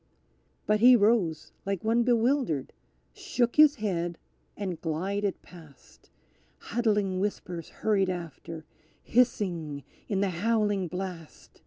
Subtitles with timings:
[0.65, 2.73] _"But he rose like one bewildered,
[3.13, 4.17] shook his head
[4.57, 6.09] and glided past;
[6.57, 8.65] Huddling whispers hurried after,
[9.03, 11.59] hissing in the howling blast!